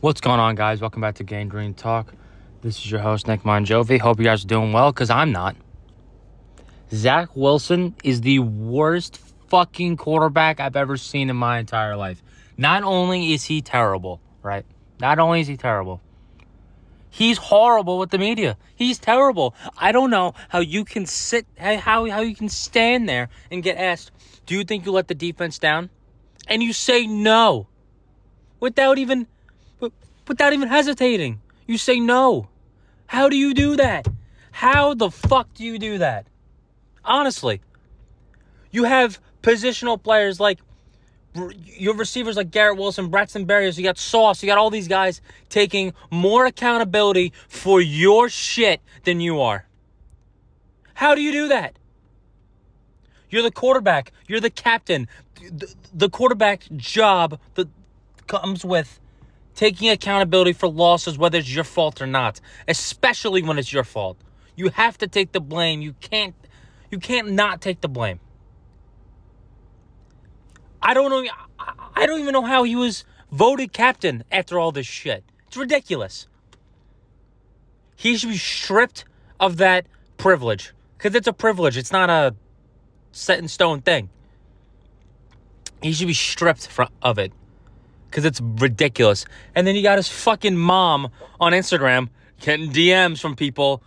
[0.00, 0.80] What's going on, guys?
[0.80, 2.12] Welcome back to Gang Green Talk.
[2.62, 4.00] This is your host, Nick Monjovi.
[4.00, 5.54] Hope you guys are doing well, because I'm not.
[6.92, 12.20] Zach Wilson is the worst fucking quarterback I've ever seen in my entire life.
[12.56, 14.66] Not only is he terrible, right?
[14.98, 16.00] Not only is he terrible,
[17.10, 18.56] he's horrible with the media.
[18.74, 19.54] He's terrible.
[19.76, 23.76] I don't know how you can sit, how, how you can stand there and get
[23.76, 24.10] asked,
[24.46, 25.90] Do you think you let the defense down?
[26.48, 27.68] And you say no
[28.60, 29.26] without even
[30.26, 31.40] without even hesitating.
[31.66, 32.48] You say no.
[33.06, 34.08] How do you do that?
[34.50, 36.26] How the fuck do you do that?
[37.04, 37.60] Honestly,
[38.70, 40.58] you have positional players like
[41.64, 45.20] your receivers like Garrett Wilson, Braxton Berrios, you got Sauce, you got all these guys
[45.48, 49.66] taking more accountability for your shit than you are.
[50.94, 51.78] How do you do that?
[53.28, 55.08] You're the quarterback, you're the captain.
[55.34, 57.68] The, the quarterback job that
[58.26, 59.00] comes with
[59.54, 64.16] taking accountability for losses, whether it's your fault or not, especially when it's your fault.
[64.54, 65.82] You have to take the blame.
[65.82, 66.34] You can't
[66.90, 68.20] you can't not take the blame.
[70.82, 71.30] I don't know
[71.94, 75.24] I don't even know how he was voted captain after all this shit.
[75.46, 76.26] It's ridiculous.
[77.96, 79.04] He should be stripped
[79.40, 81.76] of that privilege cuz it's a privilege.
[81.76, 82.34] It's not a
[83.12, 84.10] set in stone thing.
[85.82, 86.68] He should be stripped
[87.02, 87.32] of it
[88.06, 89.24] because it's ridiculous.
[89.54, 91.10] And then you got his fucking mom
[91.40, 92.08] on Instagram
[92.40, 93.82] getting DMs from people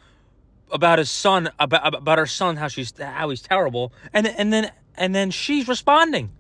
[0.72, 4.72] about his son, about about her son, how she's how he's terrible, and and then
[4.96, 6.32] and then she's responding.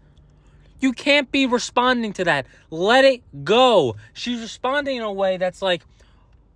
[0.79, 2.45] You can't be responding to that.
[2.69, 3.95] Let it go.
[4.13, 5.83] She's responding in a way that's like,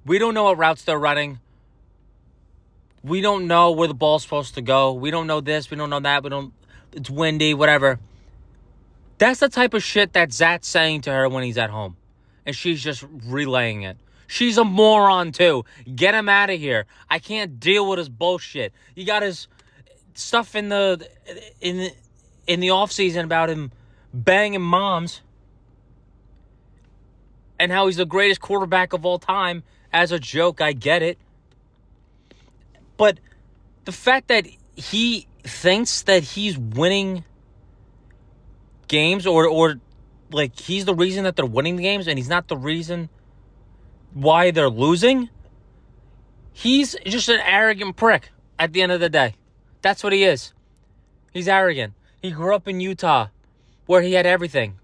[0.06, 1.40] we don't know what routes they're running.
[3.04, 4.94] We don't know where the ball's supposed to go.
[4.94, 5.70] We don't know this.
[5.70, 6.24] We don't know that.
[6.24, 6.54] We don't.
[6.94, 7.54] It's windy.
[7.54, 8.00] Whatever.
[9.18, 11.98] That's the type of shit that Zach's saying to her when he's at home.
[12.45, 13.98] And she's just relaying it.
[14.28, 15.66] She's a moron too.
[15.95, 16.86] Get him out of here.
[17.10, 18.73] I can't deal with his bullshit.
[18.95, 19.48] You got his
[20.14, 21.08] stuff in the
[21.62, 21.92] in the,
[22.48, 23.72] in the off season about him
[24.14, 25.22] banging moms
[27.60, 30.62] and how he's the greatest quarterback of all time as a joke.
[30.62, 31.18] I get it.
[32.98, 33.20] But
[33.86, 37.24] the fact that he thinks that he's winning
[38.88, 39.76] games or or
[40.32, 43.10] like he's the reason that they're winning the games and he's not the reason
[44.14, 45.30] why they're losing.
[46.52, 49.36] He's just an arrogant prick at the end of the day.
[49.82, 50.54] That's what he is.
[51.34, 51.94] He's arrogant.
[52.22, 53.28] He grew up in Utah
[53.86, 54.76] where he had everything.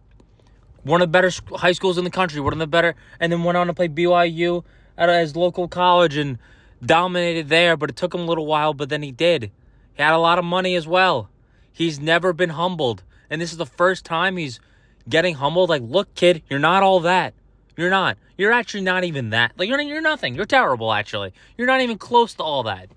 [0.83, 3.43] One of the better high schools in the country, one of the better, and then
[3.43, 4.63] went on to play BYU
[4.97, 6.37] at his local college and
[6.83, 9.51] dominated there, but it took him a little while, but then he did.
[9.93, 11.29] He had a lot of money as well.
[11.71, 14.59] He's never been humbled and this is the first time he's
[15.07, 15.69] getting humbled.
[15.69, 17.33] Like, look, kid, you're not all that.
[17.77, 18.17] You're not.
[18.37, 19.53] You're actually not even that.
[19.57, 20.35] Like, you're, you're nothing.
[20.35, 21.33] You're terrible, actually.
[21.57, 22.89] You're not even close to all that.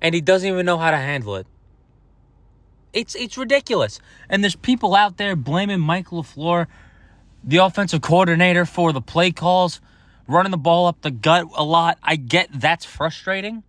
[0.00, 1.46] And he doesn't even know how to handle it.
[2.92, 4.00] It's it's ridiculous.
[4.28, 6.66] And there's people out there blaming Mike LaFleur,
[7.42, 9.80] the offensive coordinator, for the play calls,
[10.26, 11.98] running the ball up the gut a lot.
[12.02, 13.62] I get that's frustrating.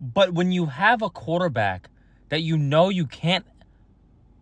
[0.00, 1.88] But when you have a quarterback
[2.28, 3.44] that you know you can't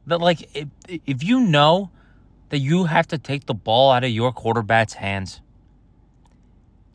[0.06, 1.90] that like if, if you know
[2.48, 5.40] that you have to take the ball out of your quarterback's hands,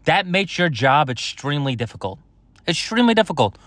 [0.05, 2.19] that makes your job extremely difficult.
[2.67, 3.57] Extremely difficult.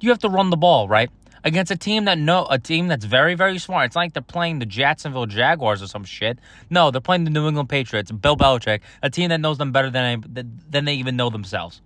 [0.00, 1.10] You have to run the ball, right?
[1.44, 3.86] Against a team that know a team that's very, very smart.
[3.86, 6.38] It's like they're playing the Jacksonville Jaguars or some shit.
[6.70, 9.90] No, they're playing the New England Patriots, Bill Belichick, a team that knows them better
[9.90, 10.22] than
[10.70, 11.82] than they even know themselves.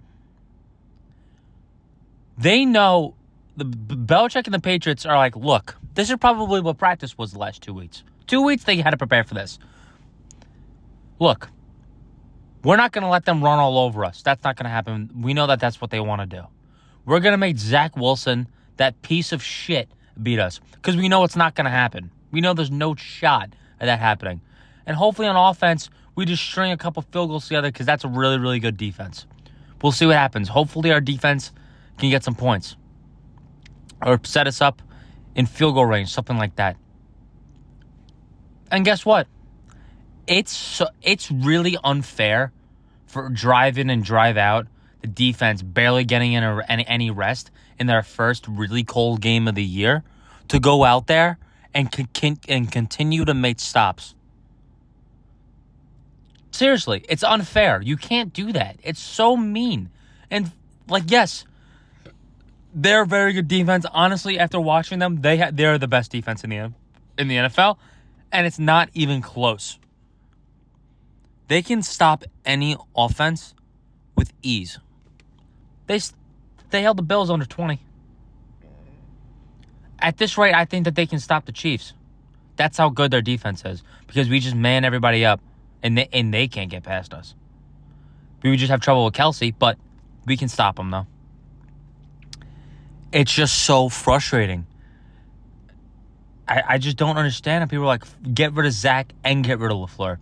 [2.37, 3.15] They know
[3.57, 7.39] the Belichick and the Patriots are like, look, this is probably what practice was the
[7.39, 8.05] last two weeks.
[8.27, 9.59] Two weeks they had to prepare for this.
[11.19, 11.49] Look,
[12.63, 14.21] we're not going to let them run all over us.
[14.23, 15.11] That's not going to happen.
[15.23, 16.43] We know that that's what they want to do.
[17.07, 19.89] We're going to make Zach Wilson, that piece of shit,
[20.23, 22.11] beat us because we know it's not going to happen.
[22.31, 23.51] We know there's no shot
[23.81, 24.41] at that happening.
[24.87, 28.09] And hopefully on offense, we just string a couple field goals together because that's a
[28.09, 29.27] really, really good defense.
[29.83, 30.49] We'll see what happens.
[30.49, 31.53] Hopefully our defense
[31.99, 32.77] can get some points
[34.05, 34.83] or set us up
[35.35, 36.77] in field goal range, something like that.
[38.71, 39.29] And guess what?
[40.27, 42.53] It's it's really unfair
[43.07, 44.67] for drive in and drive out
[45.01, 49.55] the defense barely getting in any, any rest in their first really cold game of
[49.55, 50.03] the year
[50.49, 51.39] to go out there
[51.75, 54.15] and con- and continue to make stops.
[56.51, 57.83] Seriously, it's unfair.
[57.83, 58.79] You can't do that.
[58.83, 59.91] It's so mean.
[60.31, 60.53] And
[60.89, 61.45] like yes,
[62.75, 63.85] they're very good defense.
[63.93, 66.73] Honestly, after watching them, they ha- they're the best defense in the
[67.19, 67.77] in the NFL,
[68.33, 69.79] and it's not even close.
[71.49, 73.55] They can stop any offense
[74.17, 74.79] with ease.
[75.87, 76.01] They
[76.71, 77.81] they held the Bills under 20.
[79.99, 81.95] At this rate, I think that they can stop the Chiefs.
[82.57, 85.41] That's how good their defense is because we just man everybody up
[85.83, 87.35] and they, and they can't get past us.
[88.43, 89.79] We would just have trouble with Kelce, but
[90.25, 91.07] we can stop them though.
[93.13, 94.67] It's just so frustrating.
[96.49, 98.05] I, I just don't understand how people are like,
[98.35, 100.19] get rid of Zach and get rid of LaFleur.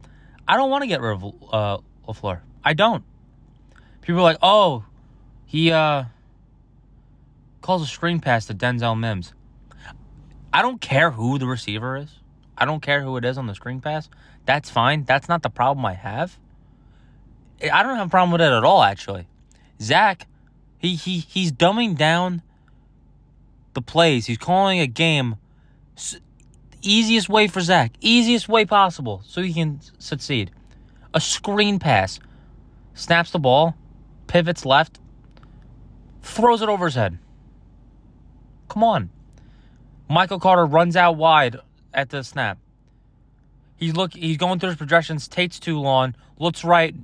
[0.46, 1.78] I don't want to get rid of uh,
[2.08, 2.40] LaFleur.
[2.64, 3.05] I don't.
[4.00, 4.84] People are like, oh,
[5.46, 6.05] he uh,
[7.61, 9.32] calls a screen pass to Denzel Mims.
[10.52, 12.20] I don't care who the receiver is.
[12.56, 14.08] I don't care who it is on the screen pass.
[14.46, 15.05] That's fine.
[15.05, 16.38] That's not the problem I have.
[17.61, 19.26] I don't have a problem with it at all, actually.
[19.81, 20.26] Zach,
[20.79, 22.43] he he he's dumbing down
[23.73, 24.26] the plays.
[24.26, 25.37] He's calling a game
[26.85, 30.50] easiest way for Zach, easiest way possible, so he can succeed.
[31.12, 32.20] A screen pass,
[32.94, 33.75] snaps the ball,
[34.26, 35.00] pivots left,
[36.24, 37.18] throws it over his head.
[38.68, 39.10] Come on.
[40.08, 41.56] Michael Carter runs out wide
[41.92, 42.58] at the snap.
[43.76, 46.94] He's look he's going through his projections, takes too long, looks right,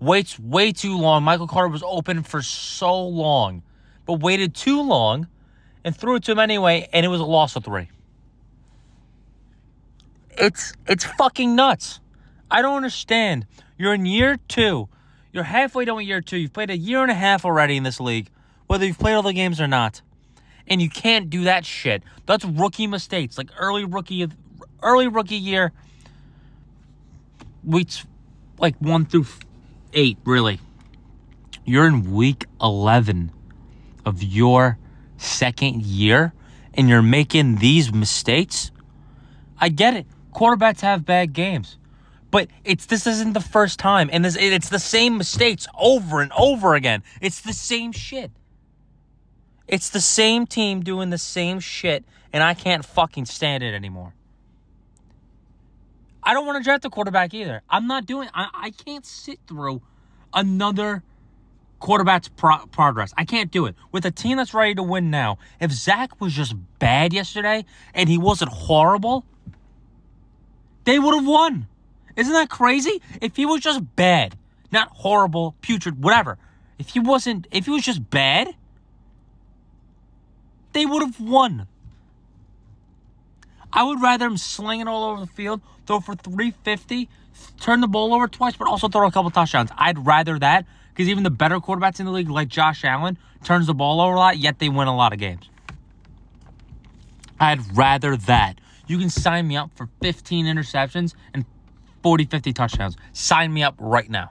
[0.00, 1.22] waits way too long.
[1.22, 3.62] Michael Carter was open for so long,
[4.06, 5.28] but waited too long
[5.84, 7.88] and threw it to him anyway, and it was a loss of three.
[10.30, 12.00] It's it's fucking nuts.
[12.50, 13.46] I don't understand.
[13.76, 14.88] You're in year two.
[15.32, 16.36] You're halfway with year two.
[16.36, 18.30] You've played a year and a half already in this league,
[18.66, 20.02] whether you've played all the games or not.
[20.66, 22.02] And you can't do that shit.
[22.26, 24.26] That's rookie mistakes, like early rookie
[24.82, 25.72] early rookie year
[27.62, 28.04] weeks
[28.58, 29.26] like one through
[29.92, 30.60] eight, really.
[31.64, 33.32] You're in week eleven
[34.06, 34.78] of your
[35.16, 36.32] second year
[36.72, 38.70] and you're making these mistakes.
[39.60, 41.78] I get it quarterbacks have bad games.
[42.30, 46.32] But it's this isn't the first time, and this it's the same mistakes over and
[46.32, 47.04] over again.
[47.20, 48.32] It's the same shit.
[49.66, 54.14] It's the same team doing the same shit, and I can't fucking stand it anymore.
[56.22, 57.62] I don't want to draft a quarterback either.
[57.68, 58.28] I'm not doing.
[58.34, 59.82] I, I can't sit through
[60.32, 61.02] another
[61.80, 63.12] quarterback's pro- progress.
[63.16, 65.38] I can't do it with a team that's ready to win now.
[65.60, 69.24] If Zach was just bad yesterday and he wasn't horrible,
[70.84, 71.66] they would have won.
[72.16, 73.02] Isn't that crazy?
[73.20, 74.36] If he was just bad,
[74.72, 76.38] not horrible, putrid, whatever.
[76.78, 78.54] If he wasn't, if he was just bad,
[80.74, 81.66] they would have won.
[83.72, 87.08] I would rather him sling it all over the field, throw for 350,
[87.60, 89.70] turn the ball over twice, but also throw a couple touchdowns.
[89.76, 93.66] I'd rather that because even the better quarterbacks in the league, like Josh Allen, turns
[93.66, 95.48] the ball over a lot, yet they win a lot of games.
[97.40, 101.44] I'd rather that you can sign me up for 15 interceptions and
[102.02, 102.96] 40, 50 touchdowns.
[103.12, 104.30] Sign me up right now.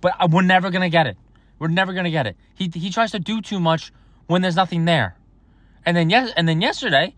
[0.00, 1.16] But uh, we're never going to get it.
[1.58, 2.36] We're never going to get it.
[2.54, 3.92] He, he tries to do too much
[4.26, 5.16] when there's nothing there.
[5.84, 7.14] And then yes, and then yesterday,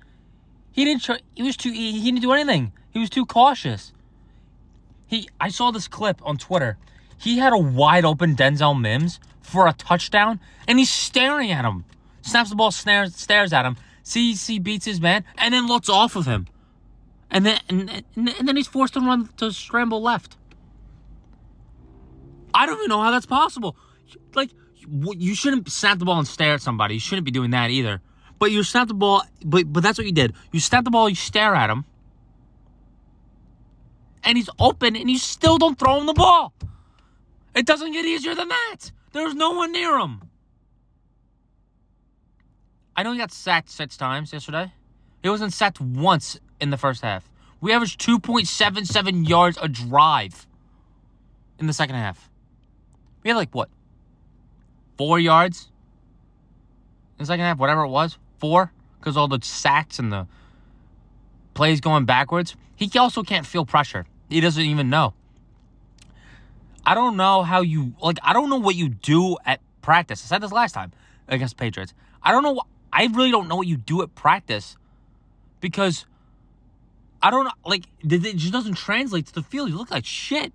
[0.73, 2.73] he didn't try, he was too he, he didn't do anything.
[2.91, 3.93] He was too cautious.
[5.07, 6.79] He I saw this clip on Twitter.
[7.17, 11.85] He had a wide open Denzel Mims for a touchdown and he's staring at him.
[12.23, 16.17] Snaps the ball, stares stares at him, CC beats his man and then looks off
[16.17, 16.47] of him.
[17.31, 20.37] And then and, and then he's forced to run to scramble left.
[22.55, 23.77] I don't even know how that's possible.
[24.35, 24.51] Like
[24.89, 26.95] you shouldn't snap the ball and stare at somebody.
[26.95, 28.01] You shouldn't be doing that either.
[28.39, 30.35] But you snap the ball, but but that's what you did.
[30.53, 31.85] You snap the ball, you stare at him,
[34.23, 36.53] and he's open, and you still don't throw him the ball.
[37.55, 38.91] It doesn't get easier than that.
[39.13, 40.23] There's no one near him.
[42.97, 44.73] I know he got sacked six times yesterday.
[45.23, 47.29] He wasn't sacked once in the first half.
[47.61, 50.47] We averaged 2.77 yards a drive
[51.59, 52.29] in the second half.
[53.23, 53.71] We had like what?
[54.97, 55.71] Four yards
[57.19, 58.19] in the second half, whatever it was.
[58.39, 58.73] Four?
[58.99, 60.27] Because all the sacks and the
[61.55, 62.57] plays going backwards.
[62.77, 64.07] He also can't feel pressure.
[64.29, 65.15] He doesn't even know.
[66.87, 70.23] I don't know how you like I don't know what you do at practice.
[70.25, 70.93] I said this last time
[71.29, 71.95] against Patriots.
[72.23, 72.61] I don't know
[72.93, 74.77] I really don't know what you do at practice
[75.61, 76.07] because
[77.25, 77.49] I don't.
[77.65, 79.71] Like, it just doesn't translate to the field.
[79.71, 80.53] You look like shit.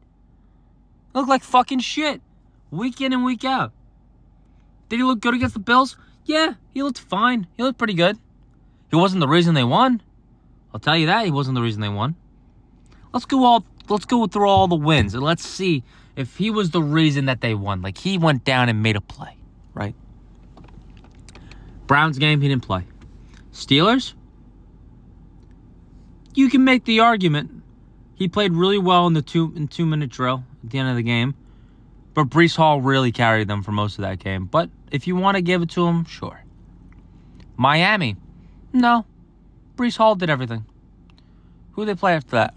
[1.14, 2.22] You look like fucking shit.
[2.70, 3.74] Week in and week out.
[4.90, 5.98] Did he look good against the Bills?
[6.26, 7.48] Yeah, he looked fine.
[7.58, 8.18] He looked pretty good.
[8.90, 10.02] He wasn't the reason they won.
[10.74, 12.16] I'll tell you that he wasn't the reason they won.
[13.14, 15.84] Let's go all let's go through all the wins and let's see
[16.16, 17.82] if he was the reason that they won.
[17.82, 19.36] Like he went down and made a play,
[19.74, 19.96] right?
[21.88, 22.84] Browns game, he didn't play.
[23.52, 24.14] Steelers,
[26.36, 27.64] you can make the argument.
[28.16, 30.96] He played really well in the two in two minute drill at the end of
[30.96, 31.36] the game.
[32.14, 34.46] But Breece Hall really carried them for most of that game.
[34.46, 36.44] But if you want to give it to him, sure.
[37.58, 38.16] Miami,
[38.74, 39.06] no.
[39.76, 40.66] Breece Hall did everything.
[41.74, 42.54] Who they play after that?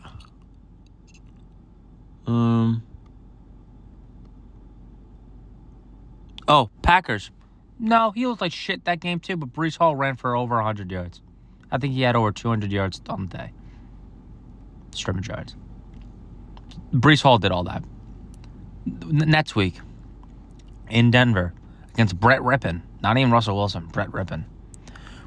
[2.27, 2.83] Um.
[6.49, 7.31] Oh, Packers.
[7.79, 10.91] No, he looked like shit that game too, but Breece Hall ran for over 100
[10.91, 11.21] yards.
[11.71, 13.53] I think he had over 200 yards on the day.
[14.93, 15.57] Scrimmage yards.
[16.93, 17.83] Breece Hall did all that.
[18.87, 19.81] Next week
[20.91, 21.55] in Denver
[21.95, 22.83] against Brett Rypien.
[23.03, 24.45] Not even Russell Wilson, Brett Rypien.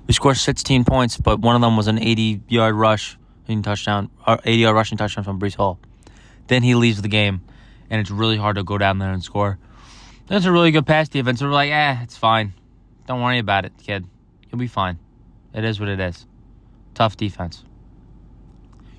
[0.07, 3.17] We scored 16 points, but one of them was an 80 yard rush
[3.61, 5.79] touchdown, 80 yard rushing touchdown from Breece Hall.
[6.47, 7.41] Then he leaves the game,
[7.89, 9.57] and it's really hard to go down there and score.
[10.27, 11.41] That's a really good pass defense.
[11.41, 12.53] We're like, eh, it's fine.
[13.07, 14.05] Don't worry about it, kid.
[14.49, 14.97] You'll be fine.
[15.53, 16.25] It is what it is.
[16.93, 17.63] Tough defense.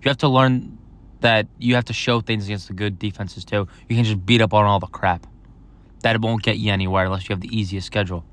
[0.03, 0.79] You have to learn
[1.21, 3.67] that you have to show things against the good defenses too.
[3.89, 5.27] You can't just beat up on all the crap.
[6.01, 8.25] That won't get you anywhere unless you have the easiest schedule.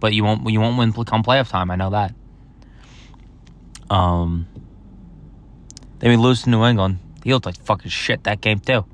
[0.00, 1.70] But you won't you won't win come playoff time.
[1.70, 2.14] I know that.
[3.90, 4.46] Um.
[5.98, 6.98] Then we lose to New England.
[7.22, 8.84] He looked like fucking shit that game too.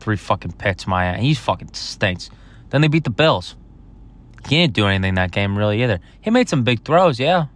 [0.00, 1.20] Three fucking picks, my ass.
[1.20, 2.30] He's fucking stinks.
[2.70, 3.54] Then they beat the Bills.
[4.48, 6.00] He didn't do anything that game really either.
[6.20, 7.46] He made some big throws, yeah.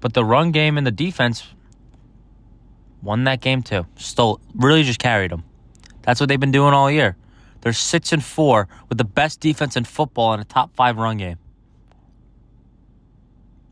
[0.00, 1.46] But the run game and the defense
[3.02, 3.86] won that game too.
[3.96, 5.44] Stole really just carried them.
[6.02, 7.16] That's what they've been doing all year.
[7.60, 11.16] They're six and four with the best defense in football and a top five run
[11.16, 11.38] game.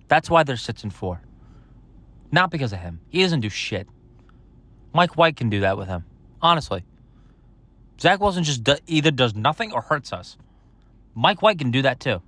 [0.09, 1.21] That's why they're six and four.
[2.33, 3.01] Not because of him.
[3.09, 3.89] He doesn't do shit.
[4.93, 6.05] Mike White can do that with him.
[6.43, 6.85] Honestly.
[8.01, 10.37] Zach Wilson just do, either does nothing or hurts us.
[11.15, 12.23] Mike White can do that too.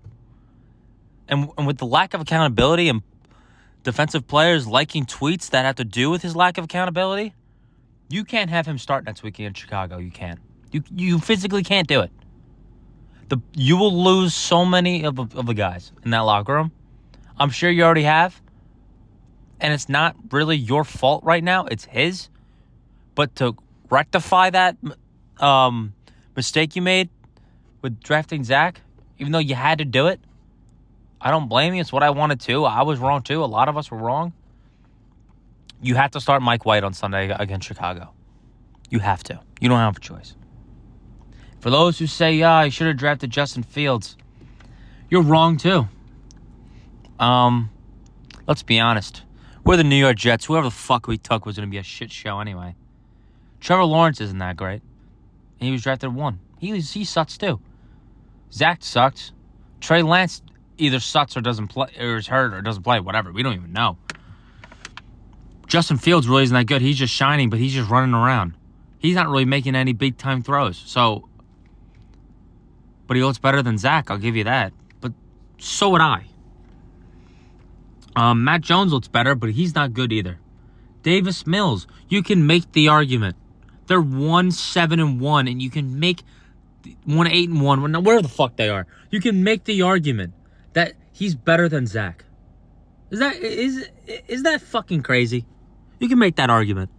[1.29, 3.03] And, and with the lack of accountability and
[3.83, 7.35] defensive players liking tweets that have to do with his lack of accountability,
[8.09, 9.99] you can't have him start next week in Chicago.
[9.99, 10.41] You can't.
[10.73, 12.11] You you physically can't do it.
[13.29, 16.73] The you will lose so many of, of the guys in that locker room.
[17.39, 18.41] I'm sure you already have.
[19.61, 21.65] And it's not really your fault right now.
[21.67, 22.29] It's his.
[23.15, 23.57] But to
[23.89, 24.77] rectify that
[25.39, 25.95] um,
[26.37, 27.09] mistake you made
[27.81, 28.81] with drafting Zach,
[29.19, 30.21] even though you had to do it,
[31.21, 31.81] I don't blame you.
[31.81, 32.65] It's what I wanted to.
[32.65, 33.43] I was wrong too.
[33.43, 34.33] A lot of us were wrong.
[35.81, 38.13] You have to start Mike White on Sunday against Chicago.
[38.91, 39.41] You have to.
[39.61, 40.35] You don't have a choice.
[41.61, 44.17] For those who say, yeah, I should have drafted Justin Fields,
[45.11, 45.89] you're wrong too.
[47.19, 47.71] Um,
[48.47, 49.23] let's be honest.
[49.65, 50.45] We're the New York Jets.
[50.45, 52.77] Whoever the fuck we took was going to be a shit show anyway.
[53.61, 54.83] Trevor Lawrence isn't that great.
[55.59, 56.39] And he was drafted one.
[56.59, 57.61] He he sucks too.
[58.53, 59.33] Zach sucks.
[59.81, 60.43] Trey Lance
[60.79, 63.01] either sucks or doesn't play, or is hurt or doesn't play.
[63.01, 63.33] Whatever.
[63.33, 63.99] We don't even know.
[65.67, 66.81] Justin Fields really isn't that good.
[66.81, 68.55] He's just shining, but he's just running around.
[68.99, 70.77] He's not really making any big time throws.
[70.87, 71.29] So,
[73.07, 74.11] but he looks better than Zach.
[74.11, 74.73] I'll give you that.
[75.01, 75.13] But
[75.59, 76.25] so would I.
[78.15, 80.39] Um, Matt Jones looks better, but he's not good either.
[81.03, 83.37] Davis Mills, you can make the argument.
[83.87, 86.23] They're one seven and one, and you can make
[87.05, 88.03] one eight and one.
[88.03, 90.33] Where the fuck they are, you can make the argument
[90.73, 92.25] that he's better than Zach.
[93.11, 93.89] Is that is
[94.27, 95.45] is that fucking crazy?
[96.01, 96.91] You can make that argument.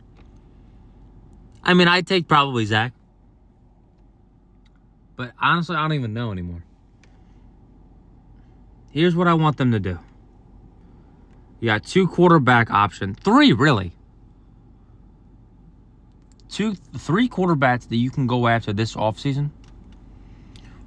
[1.64, 2.94] I mean, I take probably Zach,
[5.17, 6.63] but honestly, I don't even know anymore.
[8.91, 10.00] Here's what I want them to do.
[11.59, 13.93] You got two quarterback option, three really.
[16.50, 19.50] Two, three quarterbacks that you can go after this offseason.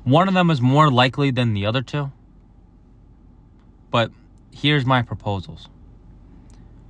[0.04, 2.10] One of them is more likely than the other two.
[3.90, 4.10] But
[4.50, 5.68] here's my proposals.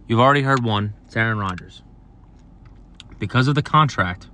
[0.07, 1.83] You've already heard one, it's Aaron Rodgers.
[3.19, 4.30] Because of the contract,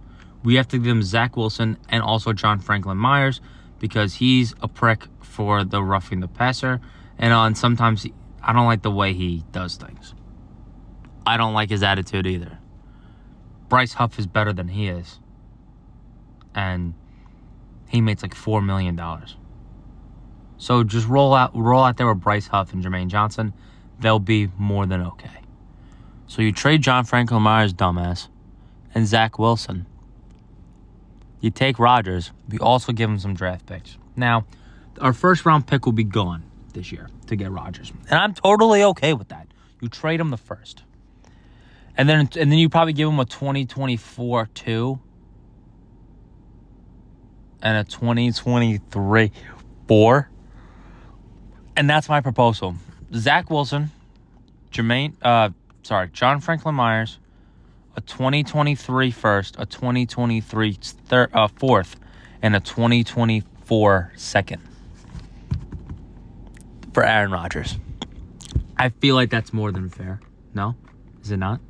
[0.47, 3.41] we have to give them Zach Wilson and also John Franklin Myers
[3.81, 6.81] because he's a prick for the roughing the passer.
[7.19, 10.15] And uh, on sometimes he, I don't like the way he does things.
[11.27, 12.61] I don't like his attitude either.
[13.69, 15.19] Bryce Huff is better than he is.
[16.55, 16.95] And
[17.89, 19.37] he makes like four million dollars.
[20.59, 23.53] So just roll out roll out there with Bryce Huff and Jermaine Johnson.
[23.99, 25.41] They'll be more than okay.
[26.29, 28.29] So you trade John Franklin Myers, dumbass,
[28.95, 29.87] and Zach Wilson.
[31.41, 32.33] You take Rodgers.
[32.49, 33.99] We also give him some draft picks.
[34.17, 34.47] Now,
[35.01, 37.93] our first round pick will be gone this year to get Rodgers.
[38.11, 39.47] And I'm totally okay with that.
[39.81, 40.83] You trade him the first.
[41.97, 44.99] And then and then you probably give him a 2024 2
[47.63, 49.33] and a 2023
[49.89, 50.31] 4.
[51.77, 52.75] And that's my proposal.
[53.15, 53.91] Zach Wilson,
[54.71, 55.51] Jermaine, uh,
[55.83, 57.19] sorry, John Franklin Myers,
[57.97, 61.97] a 2023 first, a 2023 third, uh, fourth,
[62.43, 64.63] and a 2024 second
[66.93, 67.79] for Aaron Rodgers.
[68.77, 70.21] I feel like that's more than fair.
[70.55, 70.77] No?
[71.23, 71.61] Is it not?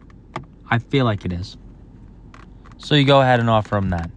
[0.69, 1.57] I feel like it is.
[2.79, 4.11] So you go ahead and offer him that.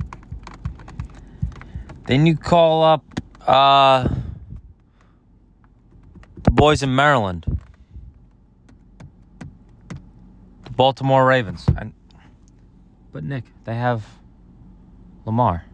[2.07, 3.03] Then you call up
[3.45, 4.07] uh,
[6.43, 7.45] the boys in Maryland,
[10.63, 11.65] the Baltimore Ravens.
[11.77, 11.93] And,
[13.11, 14.05] but Nick, they have
[15.25, 15.65] Lamar.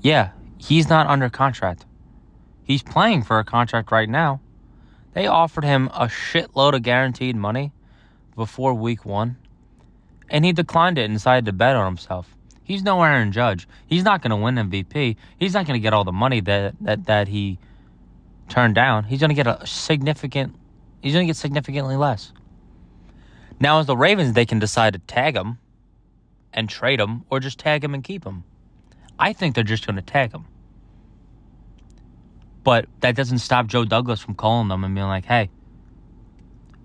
[0.00, 1.84] Yeah, he's not under contract.
[2.62, 4.40] He's playing for a contract right now.
[5.14, 7.72] They offered him a shitload of guaranteed money
[8.34, 9.36] before week one,
[10.28, 12.36] and he declined it and decided to bet on himself.
[12.62, 13.68] He's no Aaron Judge.
[13.86, 15.16] He's not going to win MVP.
[15.38, 17.58] He's not going to get all the money that, that, that he
[18.48, 19.04] turned down.
[19.04, 20.56] He's going to get a significant.
[21.00, 22.32] He's going to get significantly less.
[23.58, 25.58] Now, as the Ravens, they can decide to tag him
[26.52, 28.44] and trade him, or just tag him and keep him.
[29.18, 30.46] I think they're just going to tag him.
[32.64, 35.50] But that doesn't stop Joe Douglas from calling them and being like, hey,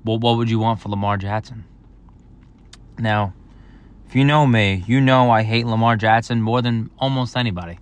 [0.03, 1.65] well, what would you want for Lamar Jackson?
[2.99, 3.33] Now,
[4.07, 7.79] if you know me, you know I hate Lamar Jackson more than almost anybody.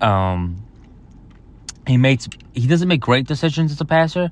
[0.00, 0.62] Um,
[1.86, 4.30] he makes he doesn't make great decisions as a passer,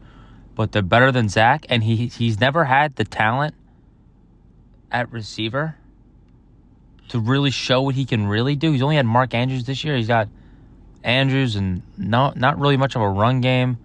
[0.57, 3.55] but they're better than Zach, and he he's never had the talent
[4.91, 5.77] at receiver
[7.09, 8.73] to really show what he can really do.
[8.73, 9.97] He's only had Mark Andrews this year.
[9.97, 10.29] He's got
[11.05, 13.79] Andrews and not not really much of a run game.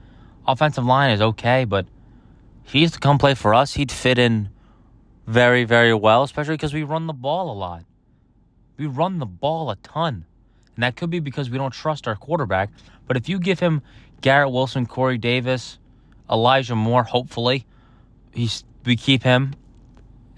[0.48, 1.86] Offensive line is okay, but
[2.66, 4.50] if he used to come play for us, he'd fit in
[5.28, 7.84] very, very well, especially because we run the ball a lot.
[8.78, 10.26] We run the ball a ton.
[10.76, 12.70] And that could be because we don't trust our quarterback.
[13.06, 13.82] But if you give him
[14.22, 15.78] Garrett Wilson, Corey Davis,
[16.32, 17.66] Elijah Moore, hopefully,
[18.34, 19.54] he's we keep him,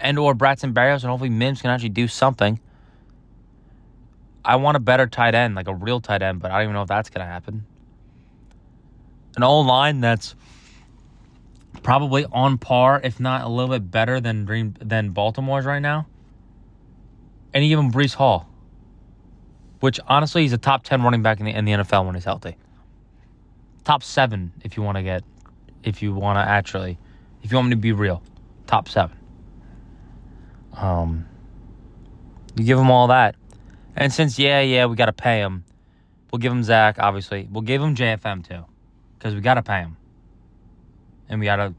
[0.00, 2.60] and or Braxton Berrios, and hopefully Mims can actually do something.
[4.44, 6.74] I want a better tight end, like a real tight end, but I don't even
[6.74, 7.64] know if that's going to happen.
[9.36, 10.34] An old line that's
[11.82, 16.06] probably on par, if not a little bit better than Green than Baltimore's right now.
[17.52, 18.48] And give him Hall,
[19.80, 22.24] which honestly he's a top ten running back in the in the NFL when he's
[22.24, 22.56] healthy.
[23.84, 25.24] Top seven, if you want to get,
[25.84, 26.98] if you want to actually,
[27.42, 28.22] if you want me to be real,
[28.66, 29.16] top seven.
[30.72, 31.26] Um,
[32.56, 33.36] you give him all that.
[33.96, 35.64] And since, yeah, yeah, we got to pay him,
[36.32, 37.48] we'll give him Zach, obviously.
[37.50, 38.64] We'll give him JFM too,
[39.18, 39.96] because we got to pay him.
[41.28, 41.74] And we got to,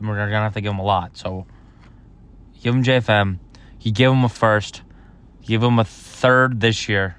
[0.00, 1.16] we're going to have to give him a lot.
[1.16, 1.46] So
[2.62, 3.38] give him JFM.
[3.80, 4.82] You give him a first.
[5.42, 7.16] Give him a third this year.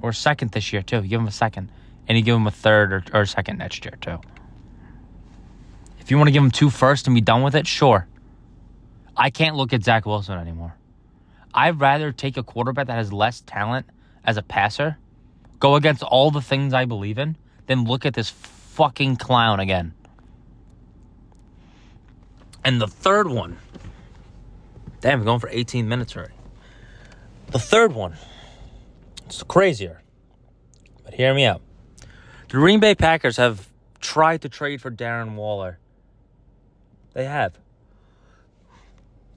[0.00, 1.02] Or second this year, too.
[1.02, 1.70] Give him a second.
[2.08, 4.18] And you give him a third or, or second next year, too.
[6.02, 8.08] If you want to give him two first and be done with it, sure.
[9.16, 10.74] I can't look at Zach Wilson anymore.
[11.54, 13.86] I'd rather take a quarterback that has less talent
[14.24, 14.98] as a passer,
[15.60, 17.36] go against all the things I believe in,
[17.66, 19.94] than look at this fucking clown again.
[22.64, 23.58] And the third one,
[25.00, 26.34] damn, we're going for 18 minutes already.
[27.48, 28.14] The third one,
[29.26, 30.02] it's crazier.
[31.04, 31.62] But hear me out.
[32.48, 33.68] The Green Bay Packers have
[34.00, 35.78] tried to trade for Darren Waller.
[37.14, 37.58] They have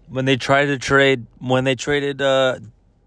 [0.08, 2.60] when they tried to trade when they traded uh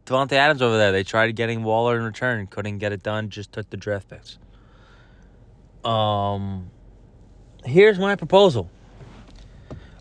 [0.06, 3.52] Davante Adams over there, they tried getting Waller in return, couldn't get it done, just
[3.52, 4.38] took the draft picks.
[5.84, 6.70] Um
[7.64, 8.70] here's my proposal.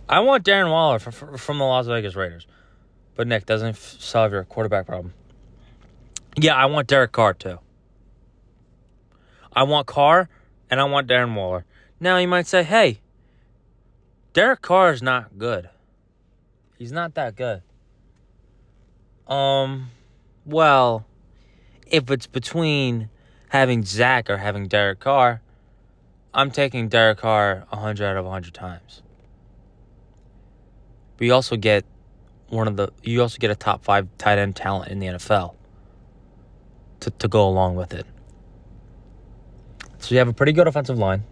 [0.09, 2.47] I want Darren Waller for, for, from the Las Vegas Raiders.
[3.15, 5.13] But Nick doesn't f- solve your quarterback problem.
[6.37, 7.59] Yeah, I want Derek Carr too.
[9.51, 10.29] I want Carr
[10.69, 11.65] and I want Darren Waller.
[11.99, 12.99] Now you might say, "Hey,
[14.37, 15.67] Derek Carr is not good."
[16.77, 17.63] He's not that good.
[19.25, 19.89] Um,
[20.45, 21.07] well,
[21.87, 23.09] if it's between
[23.49, 25.41] having Zach or having Derek Carr,
[26.35, 29.01] I'm taking Derek Carr 100 out of 100 times.
[31.17, 31.83] But you also get
[32.49, 35.55] one of the, you also get a top five tight end talent in the NFL
[36.99, 38.05] to, to go along with it.
[39.97, 41.23] So you have a pretty good offensive line.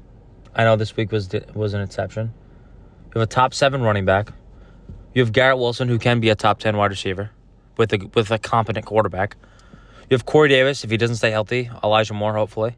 [0.55, 2.33] I know this week was was an exception.
[3.15, 4.33] You have a top seven running back.
[5.13, 7.31] You have Garrett Wilson, who can be a top ten wide receiver
[7.77, 9.37] with a with a competent quarterback.
[10.09, 11.69] You have Corey Davis if he doesn't stay healthy.
[11.81, 12.75] Elijah Moore, hopefully.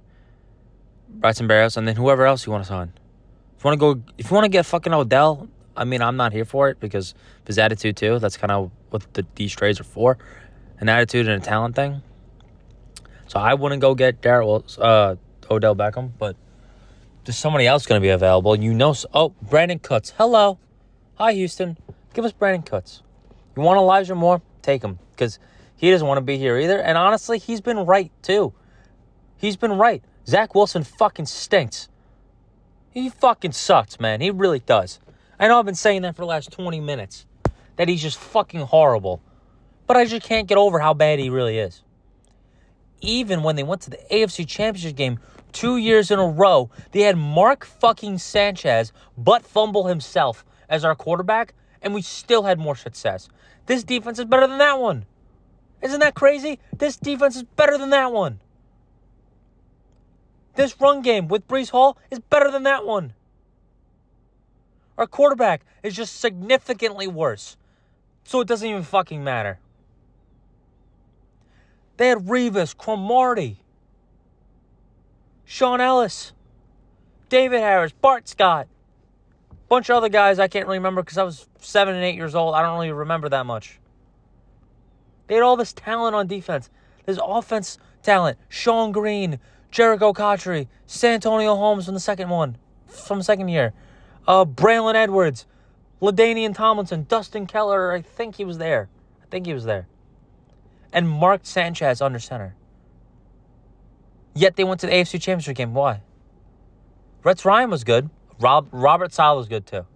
[1.09, 2.93] Bryson Berrios, and then whoever else you want to sign.
[3.57, 6.17] If you want to go, if you want to get fucking Odell, I mean, I'm
[6.17, 7.15] not here for it because
[7.47, 8.19] his attitude too.
[8.19, 10.19] That's kind of what the, these trades are for,
[10.79, 12.03] an attitude and a talent thing.
[13.25, 15.15] So I wouldn't go get Darrell, uh,
[15.49, 16.35] Odell Beckham, but
[17.27, 18.55] there's somebody else going to be available.
[18.55, 20.13] You know, oh, Brandin Cooks.
[20.17, 20.59] Hello.
[21.15, 21.77] Hi, Houston.
[22.13, 23.03] Give us Brandin Cooks.
[23.53, 24.41] You want Elijah Moore?
[24.61, 25.37] Take him because
[25.75, 26.79] he doesn't want to be here either.
[26.79, 28.53] And honestly, he's been right too.
[29.35, 30.01] He's been right.
[30.25, 31.89] Zach Wilson fucking stinks.
[32.91, 34.21] He fucking sucks, man.
[34.21, 35.01] He really does.
[35.37, 37.25] I know I've been saying that for the last 20 minutes.
[37.75, 39.21] That he's just fucking horrible.
[39.85, 41.83] But I just can't get over how bad he really is.
[43.01, 45.19] Even when they went to the AFC Championship game
[45.57, 50.93] two years in a row, they had Mark fucking Sanchez butt fumble himself as our
[50.93, 53.27] quarterback, and we still had more success.
[53.65, 55.07] This defense is better than that one.
[55.81, 56.59] Isn't that crazy?
[56.77, 58.39] This defense is better than that one.
[60.53, 63.13] This run game with Breece Hall is better than that one.
[64.95, 67.57] Our quarterback is just significantly worse.
[68.23, 69.57] So it doesn't even fucking matter.
[71.97, 73.57] They had Revis, Cromartie,
[75.49, 76.33] Shaun Ellis,
[77.29, 78.67] David Harris, Bart Scott,
[79.69, 82.35] bunch of other guys I can't really remember because I was seven and eight years
[82.35, 82.53] old.
[82.53, 83.79] I don't really remember that much.
[85.27, 86.69] They had all this talent on defense.
[87.05, 88.37] There's offense talent.
[88.49, 89.39] Shonn Greene,
[89.71, 93.71] Jerricho Cotchery, Santonio Holmes from the second one, from second year.
[94.27, 95.45] Uh, Braylon Edwards,
[96.01, 97.93] LaDainian Tomlinson, Dustin Keller.
[97.93, 98.89] I think he was there.
[99.23, 99.87] I think he was there.
[100.91, 102.56] And Mark Sanchez under center.
[104.37, 105.73] Yet they went to the AFC Championship game.
[105.73, 106.01] Why?
[107.23, 108.11] Rex Ryan was good.
[108.39, 109.87] Rob Robert Saleh was good too.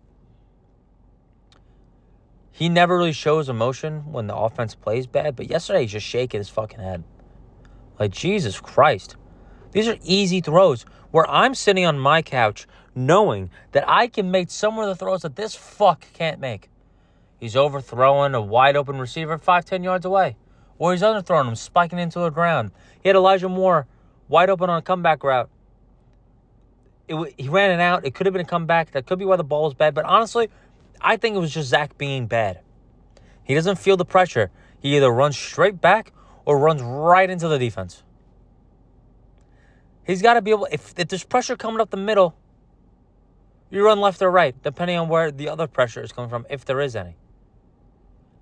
[2.51, 6.39] He never really shows emotion when the offense plays bad, but yesterday he's just shaking
[6.39, 7.03] his fucking head.
[7.99, 9.15] Like Jesus Christ.
[9.73, 14.49] These are easy throws where I'm sitting on my couch knowing that I can make
[14.49, 16.71] some of the throws that this fuck can't make.
[17.39, 20.35] He's overthrowing a wide open receiver five, ten yards away.
[20.79, 22.71] Or he's underthrowing him, spiking into the ground.
[23.03, 23.85] He had Elijah Moore
[24.31, 25.49] wide open on a comeback route.
[27.07, 28.05] It, he ran it out.
[28.05, 28.91] It could have been a comeback.
[28.91, 29.93] That could be why the ball was bad.
[29.93, 30.49] But honestly,
[31.01, 32.61] I think it was just Zach being bad.
[33.43, 34.49] He doesn't feel the pressure.
[34.79, 36.13] He either runs straight back
[36.45, 38.03] or runs right into the defense.
[40.07, 42.35] He's got to be able, if, if there's pressure coming up the middle,
[43.69, 46.65] you run left or right, depending on where the other pressure is coming from, if
[46.65, 47.15] there is any.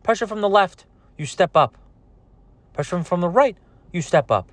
[0.04, 0.86] Pressure from the left,
[1.18, 1.78] you step up.
[2.74, 3.58] Pressure from the right,
[3.92, 4.52] you step up.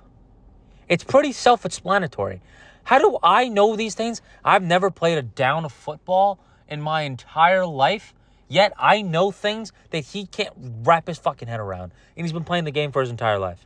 [0.87, 2.41] It's pretty self explanatory.
[2.83, 4.21] How do I know these things?
[4.43, 8.13] I've never played a down of football in my entire life,
[8.47, 11.91] yet I know things that he can't wrap his fucking head around.
[12.15, 13.65] And he's been playing the game for his entire life.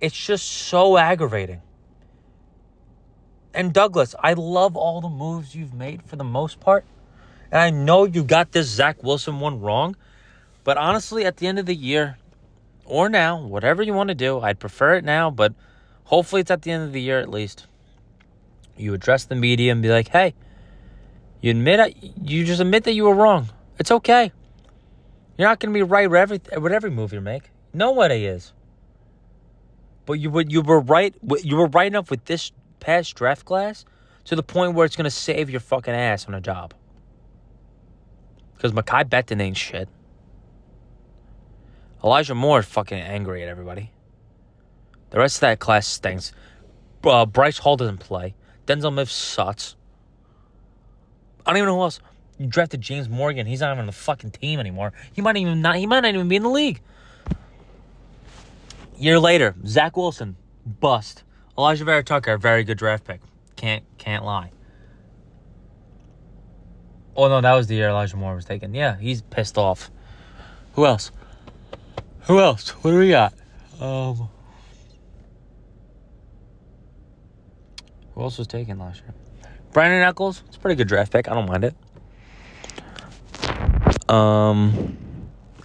[0.00, 1.62] It's just so aggravating.
[3.54, 6.84] And Douglas, I love all the moves you've made for the most part.
[7.52, 9.96] And I know you got this Zach Wilson one wrong.
[10.64, 12.18] But honestly, at the end of the year,
[12.84, 15.54] or now, whatever you want to do, I'd prefer it now, but
[16.04, 17.66] hopefully it's at the end of the year at least.
[18.76, 20.34] You address the media and be like, hey,
[21.40, 23.48] you admit you just admit that you were wrong.
[23.78, 24.32] It's okay.
[25.36, 27.50] You're not going to be right with every, with every move you make.
[27.72, 28.52] Nobody is.
[30.06, 33.84] But you were you were right you were right enough with this past draft class
[34.24, 36.74] to the point where it's gonna save your fucking ass on a job.
[38.54, 39.88] Because Mekhi Becton ain't shit.
[42.04, 43.90] Elijah Moore is fucking angry at everybody.
[45.10, 46.32] The rest of that class stinks.
[47.02, 48.34] Uh, Bryce Hall doesn't play.
[48.66, 49.74] Denzel Mims sucks.
[51.46, 52.00] I don't even know who else.
[52.38, 53.46] You drafted James Morgan.
[53.46, 54.92] He's not even on the fucking team anymore.
[55.12, 55.76] He might even not.
[55.76, 56.80] He might not even be in the league.
[58.98, 60.36] Year later, Zach Wilson,
[60.66, 61.24] bust.
[61.56, 63.20] Alijah Vera-Tucker, very good draft pick.
[63.56, 64.50] Can't can't lie.
[67.16, 68.74] Oh no, that was the year Elijah Moore was taken.
[68.74, 69.90] Yeah, he's pissed off.
[70.72, 71.12] Who else?
[72.26, 72.70] Who else?
[72.70, 73.34] What do we got?
[73.80, 74.28] Um,
[78.14, 79.14] who else was taken last year?
[79.72, 80.42] Brandin Echols.
[80.46, 81.28] It's a pretty good draft pick.
[81.28, 81.74] I don't mind it.
[84.08, 84.96] Um,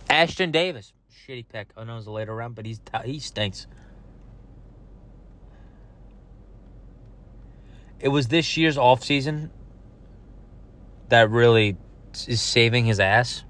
[0.09, 0.93] Ashton Davis
[1.29, 1.69] shitty pick.
[1.77, 3.67] I know it's a later round, but he's he stinks.
[7.99, 9.49] It was this year's offseason
[11.09, 11.77] that really
[12.27, 13.43] is saving his ass.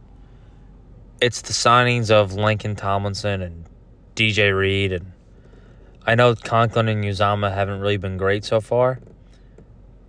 [1.21, 3.65] It's the signings of Laken Tomlinson and
[4.15, 5.11] DJ Reed and
[6.07, 8.99] I know Conklin and Uzomah haven't really been great so far,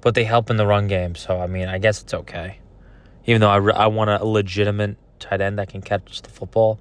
[0.02, 1.16] but they help in the run game.
[1.16, 2.60] So I mean, I guess it's okay.
[3.26, 6.78] Even though I, re- I want a legitimate tight end that can catch the football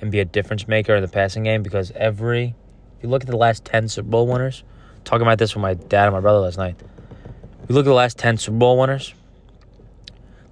[0.00, 2.54] and be a difference maker in the passing game because every,
[2.96, 4.62] if you look at the last 10 Super Bowl winners,
[5.02, 6.76] talking about this with my dad and my brother last night.
[7.64, 9.14] If you look at the last 10 Super Bowl winners,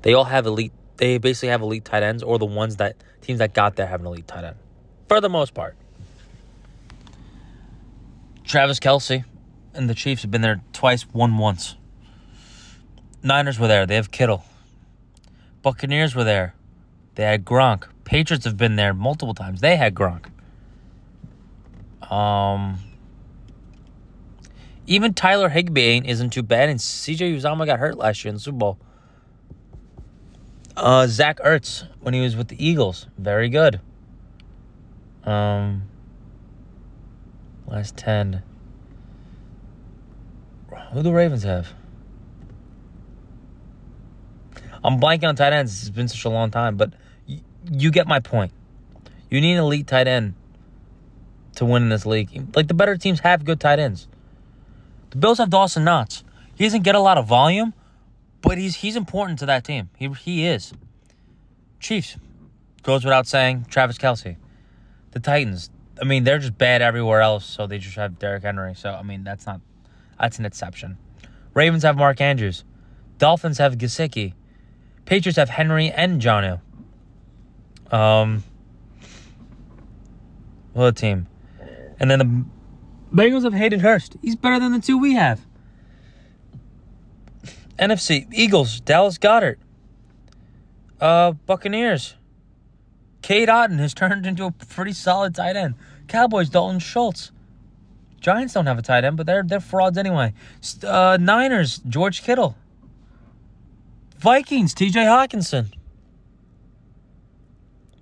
[0.02, 3.38] they all have elite, they basically have elite tight ends or the ones that, teams
[3.38, 4.56] that got there have an elite tight end
[5.08, 5.76] for the most part.
[8.44, 9.24] Travis Kelce
[9.74, 11.76] and the Chiefs have been there twice, won once.
[13.22, 13.86] Niners were there.
[13.86, 14.44] They have Kittle.
[15.62, 16.54] Buccaneers were there.
[17.16, 17.84] They had Gronk.
[18.04, 19.60] Patriots have been there multiple times.
[19.60, 20.26] They had Gronk.
[22.08, 22.78] Um,
[24.86, 28.40] even Tyler Higbee isn't too bad, and CJ Uzomah got hurt last year in the
[28.40, 28.78] Super Bowl.
[30.76, 33.80] Uh, Zach Ertz when he was with the Eagles, very good.
[35.24, 35.82] Um,
[37.66, 38.42] last ten.
[40.92, 41.72] Who do the Ravens have?
[44.84, 45.80] I'm blanking on tight ends.
[45.80, 46.92] It's been such a long time, but
[47.28, 48.52] y- you get my point.
[49.30, 50.34] You need an elite tight end
[51.56, 52.54] to win in this league.
[52.54, 54.06] Like the better teams have good tight ends.
[55.10, 56.22] The Bills have Dawson Knox.
[56.54, 57.74] He doesn't get a lot of volume,
[58.42, 59.90] but he's he's important to that team.
[59.96, 60.72] He he is.
[61.80, 62.16] Chiefs
[62.82, 63.66] goes without saying.
[63.68, 64.36] Travis Kelce,
[65.12, 65.70] the Titans.
[66.00, 68.74] I mean, they're just bad everywhere else, so they just have Derrick Henry.
[68.74, 69.60] So I mean, that's not
[70.18, 70.98] that's an exception.
[71.54, 72.64] Ravens have Mark Andrews.
[73.18, 74.34] Dolphins have Gesicki.
[75.06, 76.60] Patriots have Henry and Jonnu.
[77.90, 78.42] Um,
[80.72, 81.28] what a team.
[81.98, 82.44] And then the
[83.14, 84.16] Bengals have Hayden Hurst.
[84.20, 85.45] He's better than the two we have.
[87.78, 89.58] NFC Eagles, Dallas Goedert,
[91.00, 92.14] Uh, Buccaneers.
[93.22, 95.74] Cade Otton has turned into a pretty solid tight end.
[96.08, 97.32] Cowboys, Dalton Schultz.
[98.20, 100.32] Giants don't have a tight end, but they're they're frauds anyway.
[100.82, 102.56] Uh, Niners, George Kittle.
[104.18, 105.00] Vikings, T.J.
[105.00, 105.66] Hockenson.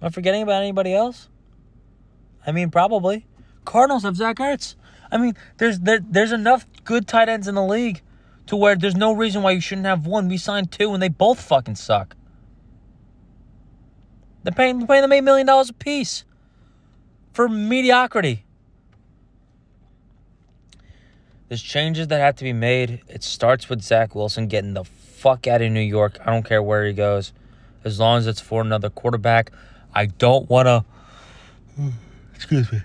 [0.01, 1.29] Am I forgetting about anybody else?
[2.47, 3.27] I mean, probably.
[3.65, 4.77] Cardinals have Zach Ertz.
[5.11, 8.03] I mean, there's there, there's enough good tight ends in the league
[8.47, 10.29] to where there's no reason why you shouldn't have one.
[10.29, 12.17] We signed two, and they both fucking suck.
[14.43, 16.25] They're paying, they're paying them eight million dollars a piece
[17.33, 18.45] for mediocrity.
[21.49, 23.03] There's changes that have to be made.
[23.09, 26.19] It starts with Zach Wilson getting the fuck out of New York.
[26.25, 27.33] I don't care where he goes,
[27.85, 29.51] as long as it's for another quarterback.
[29.95, 30.85] I don't want to.
[31.77, 31.91] Hmm.
[32.35, 32.81] Excuse me.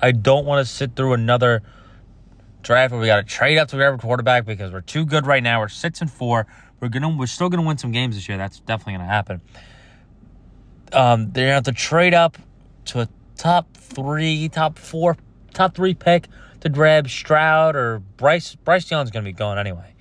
[0.00, 1.62] I don't want to sit through another
[2.64, 5.26] draft where we got to trade up to grab a quarterback because we're too good
[5.26, 5.60] right now.
[5.60, 6.46] We're six and four.
[6.80, 7.16] We're gonna.
[7.16, 8.36] We're still gonna win some games this year.
[8.36, 9.40] That's definitely gonna happen.
[10.92, 12.36] Um, they're gonna have to trade up
[12.86, 15.16] to a top three, top four,
[15.52, 16.28] top three pick
[16.60, 18.54] to grab Stroud or Bryce.
[18.56, 19.94] Bryce Young's gonna be going anyway.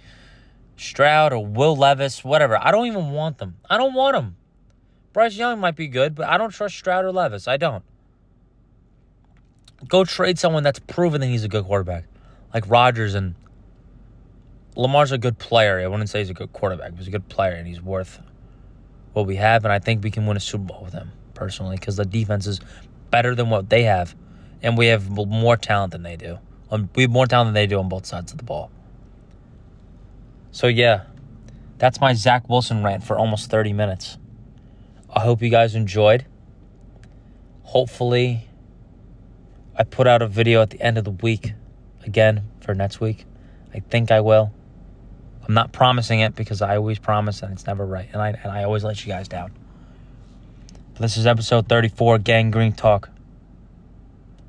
[0.75, 2.57] Stroud or Will Levis, whatever.
[2.61, 3.55] I don't even want them.
[3.69, 4.35] I don't want them.
[5.13, 7.47] Bryce Young might be good, but I don't trust Stroud or Levis.
[7.47, 7.83] I don't.
[9.87, 12.05] Go trade someone that's proven that he's a good quarterback,
[12.53, 13.35] like Rodgers and
[14.75, 15.79] Lamar's a good player.
[15.79, 18.21] I wouldn't say he's a good quarterback, but he's a good player, and he's worth
[19.13, 19.63] what we have.
[19.65, 22.47] And I think we can win a Super Bowl with him personally because the defense
[22.47, 22.59] is
[23.11, 24.15] better than what they have,
[24.61, 26.39] and we have more talent than they do.
[26.71, 28.71] Um, we have more talent than they do on both sides of the ball.
[30.51, 31.03] So yeah,
[31.77, 34.17] that's my Zach Wilson rant for almost 30 minutes.
[35.15, 36.25] I hope you guys enjoyed.
[37.63, 38.47] Hopefully,
[39.77, 41.53] I put out a video at the end of the week
[42.05, 43.25] again for next week.
[43.73, 44.53] I think I will.
[45.47, 48.07] I'm not promising it because I always promise and it's never right.
[48.13, 49.51] And I, and I always let you guys down.
[50.93, 53.09] But this is episode 34, Gang Green Talk.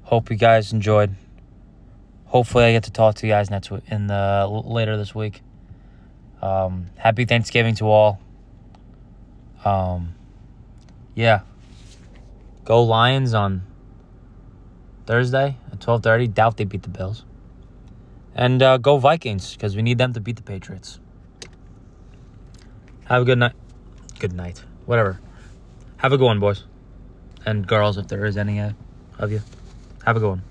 [0.03, 1.15] Hope you guys enjoyed.
[2.27, 5.41] Hopefully, I get to talk to you guys next week in the later this week.
[6.43, 8.21] Um, happy Thanksgiving to all.
[9.65, 10.15] Um,
[11.15, 11.41] yeah.
[12.65, 13.63] Go Lions on
[15.07, 16.35] Thursday at 12:30.
[16.35, 17.25] Doubt they beat the Bills.
[18.35, 21.01] And uh, go Vikings because we need them to beat the Patriots.
[23.05, 23.53] Have a good night.
[24.19, 24.65] Good night.
[24.87, 25.21] Whatever.
[25.99, 26.65] Have a good one, boys
[27.47, 28.73] and girls, if there is any uh,
[29.19, 29.41] of you.
[30.05, 30.43] Have a good one.